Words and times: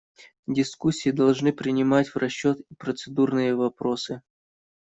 Дискуссии 0.47 1.11
должны 1.11 1.53
принимать 1.53 2.07
в 2.09 2.17
расчет 2.17 2.59
и 2.71 2.73
процедурные 2.73 3.55
вопросы. 3.55 4.23